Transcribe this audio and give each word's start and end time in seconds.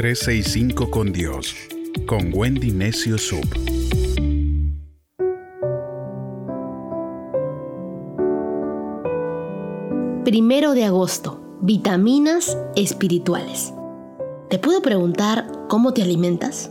365 0.00 0.90
con 0.90 1.12
Dios, 1.12 1.54
con 2.06 2.30
Wendy 2.32 2.70
Necio 2.70 3.18
Sub. 3.18 3.46
Primero 10.24 10.72
de 10.72 10.84
agosto, 10.86 11.58
vitaminas 11.60 12.56
espirituales. 12.76 13.74
¿Te 14.48 14.58
puedo 14.58 14.80
preguntar 14.80 15.52
cómo 15.68 15.92
te 15.92 16.00
alimentas? 16.00 16.70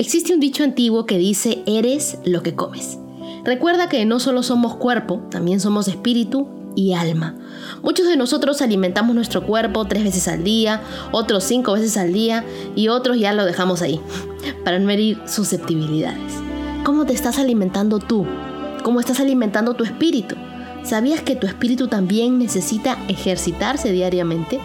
Existe 0.00 0.34
un 0.34 0.40
dicho 0.40 0.64
antiguo 0.64 1.06
que 1.06 1.16
dice, 1.16 1.62
eres 1.64 2.18
lo 2.24 2.42
que 2.42 2.56
comes. 2.56 2.98
Recuerda 3.44 3.88
que 3.88 4.04
no 4.04 4.18
solo 4.18 4.42
somos 4.42 4.74
cuerpo, 4.74 5.20
también 5.30 5.60
somos 5.60 5.86
espíritu 5.86 6.57
y 6.74 6.92
alma. 6.92 7.34
Muchos 7.82 8.06
de 8.06 8.16
nosotros 8.16 8.62
alimentamos 8.62 9.14
nuestro 9.14 9.44
cuerpo 9.44 9.84
tres 9.84 10.04
veces 10.04 10.28
al 10.28 10.44
día, 10.44 10.80
otros 11.12 11.44
cinco 11.44 11.72
veces 11.72 11.96
al 11.96 12.12
día 12.12 12.44
y 12.74 12.88
otros 12.88 13.18
ya 13.18 13.32
lo 13.32 13.44
dejamos 13.44 13.82
ahí, 13.82 14.00
para 14.64 14.78
no 14.78 14.90
herir 14.90 15.20
susceptibilidades. 15.26 16.34
¿Cómo 16.84 17.04
te 17.04 17.12
estás 17.12 17.38
alimentando 17.38 17.98
tú? 17.98 18.26
¿Cómo 18.82 19.00
estás 19.00 19.20
alimentando 19.20 19.74
tu 19.74 19.84
espíritu? 19.84 20.36
¿Sabías 20.84 21.20
que 21.20 21.36
tu 21.36 21.46
espíritu 21.46 21.88
también 21.88 22.38
necesita 22.38 22.96
ejercitarse 23.08 23.92
diariamente? 23.92 24.58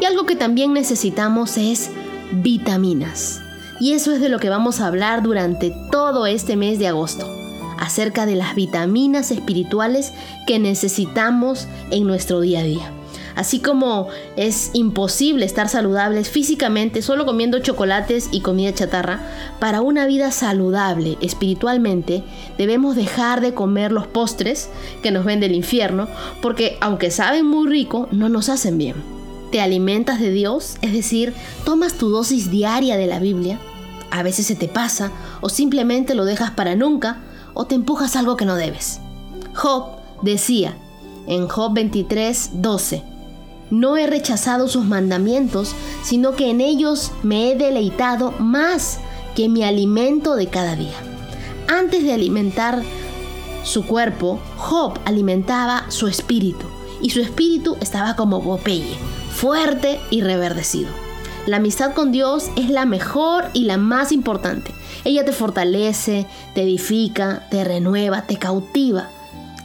Y 0.00 0.04
algo 0.04 0.26
que 0.26 0.36
también 0.36 0.72
necesitamos 0.72 1.56
es 1.56 1.90
vitaminas. 2.32 3.40
Y 3.80 3.92
eso 3.92 4.12
es 4.12 4.20
de 4.20 4.28
lo 4.28 4.38
que 4.38 4.50
vamos 4.50 4.80
a 4.80 4.86
hablar 4.86 5.22
durante 5.22 5.72
todo 5.90 6.26
este 6.26 6.56
mes 6.56 6.78
de 6.78 6.88
agosto 6.88 7.41
acerca 7.82 8.26
de 8.26 8.36
las 8.36 8.54
vitaminas 8.54 9.32
espirituales 9.32 10.12
que 10.46 10.60
necesitamos 10.60 11.66
en 11.90 12.06
nuestro 12.06 12.40
día 12.40 12.60
a 12.60 12.62
día. 12.62 12.92
Así 13.34 13.58
como 13.58 14.06
es 14.36 14.70
imposible 14.72 15.44
estar 15.44 15.68
saludables 15.68 16.28
físicamente 16.28 17.02
solo 17.02 17.26
comiendo 17.26 17.58
chocolates 17.58 18.28
y 18.30 18.40
comida 18.40 18.72
chatarra, 18.72 19.20
para 19.58 19.80
una 19.80 20.06
vida 20.06 20.30
saludable 20.30 21.18
espiritualmente 21.22 22.22
debemos 22.56 22.94
dejar 22.94 23.40
de 23.40 23.52
comer 23.52 23.90
los 23.90 24.06
postres 24.06 24.68
que 25.02 25.10
nos 25.10 25.24
ven 25.24 25.40
del 25.40 25.56
infierno, 25.56 26.06
porque 26.40 26.78
aunque 26.80 27.10
saben 27.10 27.46
muy 27.46 27.66
rico, 27.68 28.06
no 28.12 28.28
nos 28.28 28.48
hacen 28.48 28.78
bien. 28.78 28.94
Te 29.50 29.60
alimentas 29.60 30.20
de 30.20 30.30
Dios, 30.30 30.76
es 30.82 30.92
decir, 30.92 31.34
tomas 31.64 31.94
tu 31.94 32.10
dosis 32.10 32.48
diaria 32.48 32.96
de 32.96 33.08
la 33.08 33.18
Biblia, 33.18 33.58
a 34.12 34.22
veces 34.22 34.46
se 34.46 34.54
te 34.54 34.68
pasa 34.68 35.10
o 35.40 35.48
simplemente 35.48 36.14
lo 36.14 36.24
dejas 36.24 36.52
para 36.52 36.76
nunca, 36.76 37.18
o 37.54 37.64
te 37.66 37.74
empujas 37.74 38.16
algo 38.16 38.36
que 38.36 38.44
no 38.44 38.56
debes. 38.56 39.00
Job 39.54 39.96
decía 40.22 40.76
en 41.26 41.48
Job 41.48 41.74
23, 41.74 42.62
12, 42.62 43.02
no 43.70 43.96
he 43.96 44.06
rechazado 44.06 44.68
sus 44.68 44.84
mandamientos, 44.84 45.74
sino 46.02 46.32
que 46.32 46.50
en 46.50 46.60
ellos 46.60 47.12
me 47.22 47.50
he 47.50 47.56
deleitado 47.56 48.32
más 48.38 48.98
que 49.34 49.48
mi 49.48 49.62
alimento 49.64 50.36
de 50.36 50.48
cada 50.48 50.76
día. 50.76 50.94
Antes 51.68 52.02
de 52.04 52.12
alimentar 52.12 52.82
su 53.62 53.86
cuerpo, 53.86 54.40
Job 54.58 54.98
alimentaba 55.04 55.86
su 55.88 56.06
espíritu, 56.06 56.66
y 57.00 57.10
su 57.10 57.20
espíritu 57.20 57.76
estaba 57.80 58.14
como 58.14 58.42
Popeye, 58.42 58.96
fuerte 59.34 60.00
y 60.10 60.20
reverdecido. 60.20 60.90
La 61.46 61.56
amistad 61.56 61.92
con 61.92 62.12
Dios 62.12 62.50
es 62.56 62.70
la 62.70 62.84
mejor 62.84 63.46
y 63.52 63.64
la 63.64 63.76
más 63.76 64.12
importante. 64.12 64.70
Ella 65.04 65.24
te 65.24 65.32
fortalece, 65.32 66.26
te 66.54 66.62
edifica, 66.62 67.48
te 67.50 67.64
renueva, 67.64 68.22
te 68.28 68.36
cautiva. 68.36 69.08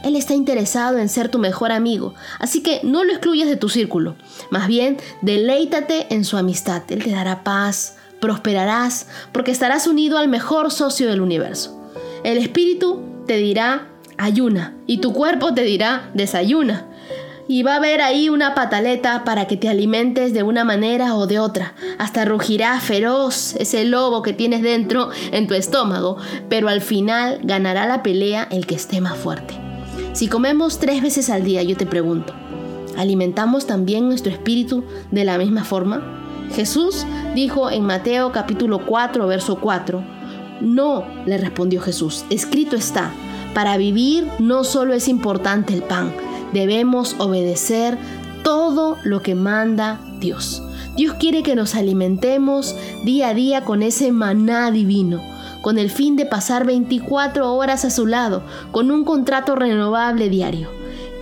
Él 0.02 0.16
está 0.16 0.34
interesado 0.34 0.98
en 0.98 1.08
ser 1.08 1.28
tu 1.28 1.38
mejor 1.38 1.70
amigo, 1.70 2.14
así 2.40 2.62
que 2.64 2.80
no 2.82 3.04
lo 3.04 3.12
excluyas 3.12 3.48
de 3.48 3.56
tu 3.56 3.68
círculo. 3.68 4.16
Más 4.50 4.66
bien, 4.66 4.96
deleítate 5.22 6.12
en 6.12 6.24
su 6.24 6.36
amistad. 6.36 6.82
Él 6.88 7.04
te 7.04 7.10
dará 7.10 7.44
paz, 7.44 7.96
prosperarás, 8.20 9.06
porque 9.30 9.52
estarás 9.52 9.86
unido 9.86 10.18
al 10.18 10.26
mejor 10.26 10.72
socio 10.72 11.08
del 11.08 11.20
universo. 11.20 11.80
El 12.24 12.38
espíritu 12.38 13.02
te 13.28 13.36
dirá 13.36 13.86
ayuna 14.16 14.74
y 14.88 14.98
tu 14.98 15.12
cuerpo 15.12 15.54
te 15.54 15.62
dirá 15.62 16.10
desayuna 16.12 16.87
y 17.48 17.62
va 17.62 17.72
a 17.72 17.76
haber 17.76 18.02
ahí 18.02 18.28
una 18.28 18.54
pataleta 18.54 19.24
para 19.24 19.46
que 19.46 19.56
te 19.56 19.70
alimentes 19.70 20.34
de 20.34 20.42
una 20.42 20.64
manera 20.64 21.14
o 21.16 21.26
de 21.26 21.38
otra. 21.38 21.74
Hasta 21.98 22.26
rugirá 22.26 22.78
feroz 22.78 23.56
ese 23.56 23.86
lobo 23.86 24.22
que 24.22 24.34
tienes 24.34 24.62
dentro 24.62 25.08
en 25.32 25.46
tu 25.46 25.54
estómago, 25.54 26.18
pero 26.50 26.68
al 26.68 26.82
final 26.82 27.40
ganará 27.42 27.86
la 27.86 28.02
pelea 28.02 28.46
el 28.50 28.66
que 28.66 28.74
esté 28.74 29.00
más 29.00 29.16
fuerte. 29.16 29.54
Si 30.12 30.28
comemos 30.28 30.78
tres 30.78 31.02
veces 31.02 31.30
al 31.30 31.42
día, 31.42 31.62
yo 31.62 31.76
te 31.76 31.86
pregunto, 31.86 32.34
¿alimentamos 32.96 33.66
también 33.66 34.08
nuestro 34.08 34.30
espíritu 34.30 34.84
de 35.10 35.24
la 35.24 35.38
misma 35.38 35.64
forma? 35.64 36.46
Jesús 36.54 37.06
dijo 37.34 37.70
en 37.70 37.84
Mateo 37.84 38.30
capítulo 38.30 38.84
4, 38.84 39.26
verso 39.26 39.58
4, 39.58 40.04
No, 40.60 41.06
le 41.24 41.38
respondió 41.38 41.80
Jesús, 41.80 42.24
escrito 42.30 42.76
está, 42.76 43.10
para 43.54 43.76
vivir 43.78 44.28
no 44.38 44.64
solo 44.64 44.92
es 44.92 45.08
importante 45.08 45.72
el 45.72 45.82
pan, 45.82 46.12
debemos 46.52 47.16
obedecer 47.18 47.98
todo 48.42 48.96
lo 49.02 49.22
que 49.22 49.34
manda 49.34 50.00
Dios. 50.20 50.62
Dios 50.96 51.14
quiere 51.14 51.42
que 51.42 51.54
nos 51.54 51.74
alimentemos 51.74 52.74
día 53.04 53.28
a 53.28 53.34
día 53.34 53.64
con 53.64 53.82
ese 53.82 54.10
maná 54.10 54.70
divino, 54.70 55.22
con 55.62 55.78
el 55.78 55.90
fin 55.90 56.16
de 56.16 56.26
pasar 56.26 56.66
24 56.66 57.54
horas 57.54 57.84
a 57.84 57.90
su 57.90 58.06
lado, 58.06 58.42
con 58.72 58.90
un 58.90 59.04
contrato 59.04 59.54
renovable 59.54 60.28
diario. 60.28 60.70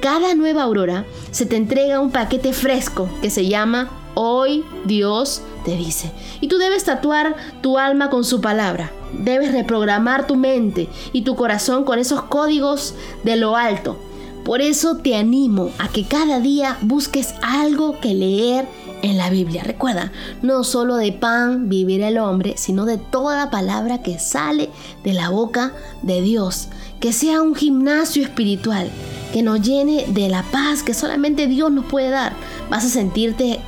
Cada 0.00 0.34
nueva 0.34 0.62
aurora 0.62 1.04
se 1.30 1.46
te 1.46 1.56
entrega 1.56 2.00
un 2.00 2.10
paquete 2.10 2.52
fresco 2.52 3.08
que 3.20 3.28
se 3.28 3.48
llama 3.48 3.90
Hoy 4.14 4.64
Dios 4.86 5.42
te 5.64 5.76
dice. 5.76 6.10
Y 6.40 6.48
tú 6.48 6.58
debes 6.58 6.84
tatuar 6.84 7.36
tu 7.60 7.76
alma 7.76 8.08
con 8.08 8.24
su 8.24 8.40
palabra. 8.40 8.92
Debes 9.12 9.52
reprogramar 9.52 10.26
tu 10.26 10.36
mente 10.36 10.88
y 11.12 11.22
tu 11.22 11.34
corazón 11.34 11.84
con 11.84 11.98
esos 11.98 12.22
códigos 12.22 12.94
de 13.24 13.36
lo 13.36 13.56
alto 13.56 13.98
por 14.46 14.62
eso 14.62 14.98
te 14.98 15.16
animo 15.16 15.72
a 15.76 15.88
que 15.88 16.04
cada 16.04 16.38
día 16.38 16.78
busques 16.80 17.34
algo 17.42 17.98
que 17.98 18.14
leer 18.14 18.68
en 19.02 19.18
la 19.18 19.28
Biblia. 19.28 19.64
Recuerda, 19.64 20.12
no 20.40 20.62
solo 20.62 20.94
de 20.94 21.10
pan 21.10 21.68
vivirá 21.68 22.06
el 22.06 22.18
hombre, 22.18 22.54
sino 22.56 22.84
de 22.86 22.96
toda 22.96 23.50
palabra 23.50 24.02
que 24.02 24.20
sale 24.20 24.70
de 25.02 25.14
la 25.14 25.30
boca 25.30 25.72
de 26.02 26.22
Dios. 26.22 26.68
Que 27.00 27.12
sea 27.12 27.42
un 27.42 27.56
gimnasio 27.56 28.22
espiritual, 28.22 28.88
que 29.32 29.42
nos 29.42 29.60
llene 29.62 30.06
de 30.06 30.28
la 30.28 30.44
paz 30.44 30.84
que 30.84 30.94
solamente 30.94 31.48
Dios 31.48 31.72
nos 31.72 31.86
puede 31.86 32.10
dar. 32.10 32.32
Vas 32.70 32.84
a 32.84 32.88
sentirte 32.88 33.58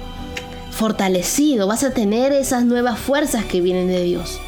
fortalecido, 0.71 1.67
vas 1.67 1.83
a 1.83 1.91
tener 1.91 2.31
esas 2.31 2.65
nuevas 2.65 3.01
fuerzas 3.01 3.45
que 3.45 3.61
vienen 3.61 3.89
de 3.89 4.05
Dios. 4.05 4.39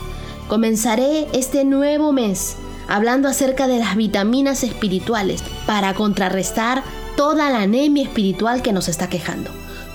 Comenzaré 0.47 1.27
este 1.33 1.65
nuevo 1.65 2.13
mes 2.13 2.57
hablando 2.91 3.28
acerca 3.28 3.69
de 3.69 3.78
las 3.78 3.97
vitaminas 3.97 4.65
espirituales 4.65 5.43
para 5.65 5.95
contrarrestar 5.95 6.83
toda 7.17 7.49
la 7.49 7.61
anemia 7.61 8.03
espiritual 8.03 8.62
que 8.62 8.73
nos 8.73 8.89
está 8.89 9.09
quejando. 9.09 9.51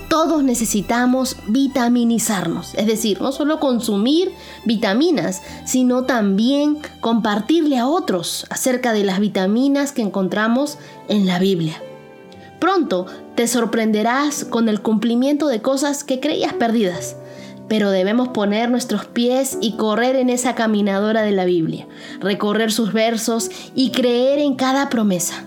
Todos 0.08 0.44
necesitamos 0.44 1.36
vitaminizarnos, 1.48 2.74
es 2.76 2.86
decir, 2.86 3.22
no 3.22 3.34
solo 3.34 3.60
consumir 3.60 4.32
vitaminas, 4.64 5.42
sino 5.66 6.04
también 6.04 6.78
compartirle 7.02 7.78
a 7.78 7.88
otros 7.88 8.46
acerca 8.50 8.94
de 8.94 9.04
las 9.04 9.20
vitaminas 9.20 9.92
que 9.92 10.02
encontramos 10.02 10.78
en 11.10 11.26
la 11.26 11.38
Biblia. 11.38 11.82
Pronto 12.60 13.08
te 13.36 13.48
sorprenderás 13.48 14.46
con 14.46 14.70
el 14.70 14.82
cumplimiento 14.82 15.48
de 15.48 15.62
cosas 15.62 16.06
que 16.06 16.22
creías 16.22 16.54
perdidas 16.54 17.18
pero 17.68 17.92
debemos 17.92 18.30
poner 18.30 18.70
nuestros 18.70 19.06
pies 19.06 19.58
y 19.62 19.78
correr 19.78 20.16
en 20.16 20.30
esa 20.30 20.56
caminadora 20.56 21.24
de 21.24 21.32
la 21.32 21.46
Biblia, 21.46 21.88
recorrer 22.20 22.72
sus 22.72 22.94
versos 22.94 23.50
y 23.74 23.92
creer 23.92 24.40
en 24.40 24.56
cada 24.56 24.90
promesa. 24.90 25.44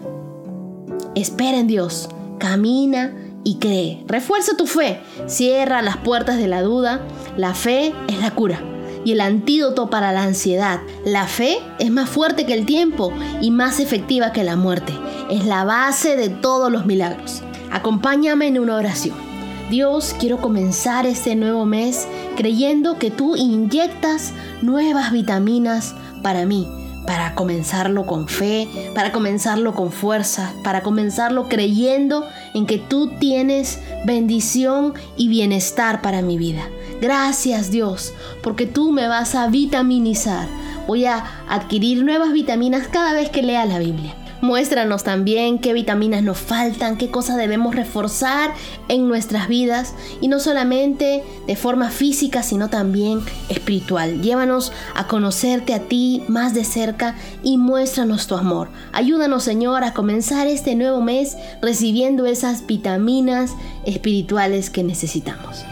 Espera 1.15 1.59
en 1.59 1.67
Dios, 1.67 2.09
camina 2.39 3.15
y 3.45 3.59
cree. 3.59 4.05
Refuerza 4.07 4.57
tu 4.57 4.67
fe, 4.67 5.01
cierra 5.27 5.83
las 5.83 5.97
puertas 5.99 6.39
de 6.39 6.49
la 6.49 6.63
duda. 6.63 7.01
La 7.37 7.55
fe 7.55 7.95
es 8.09 8.21
la 8.21 8.31
cura 8.33 8.61
y 9.05 9.13
el 9.13 9.21
antídoto 9.21 9.91
para 9.91 10.13
la 10.13 10.23
ansiedad. 10.25 10.81
La 11.05 11.27
fe 11.27 11.59
es 11.79 11.91
más 11.91 12.09
fuerte 12.09 12.47
que 12.47 12.55
el 12.55 12.67
tiempo 12.67 13.13
y 13.41 13.51
más 13.51 13.81
efectiva 13.81 14.33
que 14.33 14.45
la 14.45 14.57
muerte. 14.57 14.93
Es 15.31 15.45
la 15.47 15.65
base 15.65 16.17
de 16.17 16.29
todos 16.29 16.71
los 16.71 16.85
milagros. 16.85 17.43
Acompáñame 17.71 18.49
en 18.49 18.59
una 18.59 18.77
oración. 18.77 19.28
Dios, 19.71 20.15
quiero 20.19 20.39
comenzar 20.39 21.05
este 21.05 21.37
nuevo 21.37 21.67
mes 21.67 22.09
creyendo 22.37 22.99
que 22.99 23.11
tú 23.11 23.37
inyectas 23.37 24.33
nuevas 24.63 25.13
vitaminas 25.13 25.95
para 26.23 26.47
mí, 26.47 26.67
para 27.07 27.35
comenzarlo 27.35 28.07
con 28.07 28.29
fe, 28.29 28.67
para 28.95 29.13
comenzarlo 29.13 29.75
con 29.75 29.93
fuerza, 29.93 30.55
para 30.65 30.83
comenzarlo 30.83 31.51
creyendo 31.51 32.27
en 32.55 32.65
que 32.65 32.79
tú 32.79 33.11
tienes 33.19 33.79
bendición 34.07 34.95
y 35.19 35.29
bienestar 35.29 36.01
para 36.01 36.23
mi 36.23 36.39
vida. 36.39 36.63
Gracias 37.03 37.71
Dios, 37.71 38.15
porque 38.43 38.65
tú 38.65 38.91
me 38.91 39.07
vas 39.07 39.35
a 39.35 39.49
vitaminizar. 39.49 40.49
Voy 40.87 41.05
a 41.05 41.23
adquirir 41.47 42.03
nuevas 42.05 42.33
vitaminas 42.33 42.89
cada 42.89 43.13
vez 43.13 43.29
que 43.29 43.43
lea 43.43 43.67
la 43.67 43.79
Biblia. 43.79 44.15
Muéstranos 44.41 45.03
también 45.03 45.59
qué 45.59 45.73
vitaminas 45.73 46.23
nos 46.23 46.39
faltan, 46.39 46.97
qué 46.97 47.11
cosas 47.11 47.37
debemos 47.37 47.75
reforzar 47.75 48.55
en 48.89 49.09
nuestras 49.09 49.49
vidas 49.49 49.95
y 50.21 50.29
no 50.29 50.39
solamente 50.39 51.25
de 51.47 51.57
forma 51.57 51.91
física, 51.91 52.45
sino 52.45 52.71
también 52.71 53.21
espiritual. 53.49 54.23
Llévanos 54.23 54.73
a 54.95 55.09
conocerte 55.09 55.75
a 55.75 55.81
ti 55.81 56.23
más 56.29 56.55
de 56.55 56.65
cerca 56.65 57.17
y 57.43 57.59
muéstranos 57.59 58.29
tu 58.29 58.37
amor. 58.37 58.69
Ayúdanos, 58.93 59.43
Señor, 59.43 59.83
a 59.83 59.93
comenzar 59.93 60.47
este 60.47 60.77
nuevo 60.77 61.01
mes 61.01 61.37
recibiendo 61.61 62.27
esas 62.27 62.65
vitaminas 62.65 63.55
espirituales 63.85 64.71
que 64.71 64.85
necesitamos. 64.85 65.65